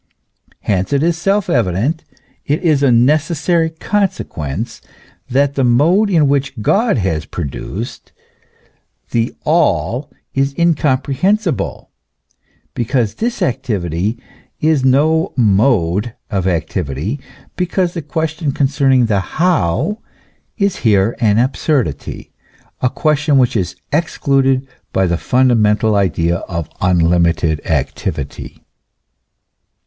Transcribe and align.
Hence 0.61 0.91
it 0.93 1.03
is 1.03 1.15
self 1.15 1.47
evident, 1.47 2.03
it 2.43 2.63
is 2.63 2.81
a 2.81 2.91
necessary 2.91 3.69
consequence, 3.69 4.81
that 5.29 5.53
the 5.53 5.63
mode 5.63 6.09
in 6.09 6.27
which 6.27 6.59
God 6.59 6.97
has 6.97 7.25
produced 7.25 8.11
the 9.11 9.35
All 9.43 10.09
is 10.33 10.55
incomprehensible, 10.57 11.91
because 12.73 13.13
this 13.13 13.43
activity 13.43 14.17
is 14.59 14.83
no 14.83 15.33
mode 15.37 16.15
of 16.31 16.47
activity, 16.47 17.19
because 17.55 17.93
the 17.93 18.01
question 18.01 18.51
concerning 18.53 19.05
the 19.05 19.19
how 19.19 19.99
is 20.57 20.77
here 20.77 21.15
an 21.19 21.37
absurdity, 21.37 22.31
a 22.81 22.89
question 22.89 23.37
which 23.37 23.55
is 23.55 23.75
excluded 23.93 24.67
by 24.93 25.05
the 25.05 25.17
fundamental 25.19 25.93
idea 25.95 26.37
of 26.49 26.71
unlimited 26.81 27.61
activity. 27.67 28.63